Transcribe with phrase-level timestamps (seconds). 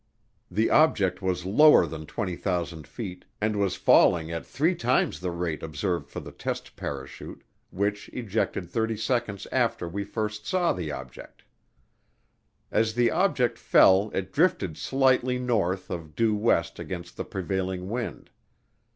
[0.49, 5.61] The object was lower than 20,000 feet, and was falling at three times the rate
[5.61, 11.43] observed for the test parachute, which ejected thirty seconds after we first saw the object.
[12.71, 18.31] As the object fell it drifted slightly north of due west against the prevailing wind.